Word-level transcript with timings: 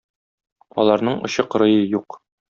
Аларның 0.83 1.19
очы-кырые 1.29 1.77
юк. 1.97 2.19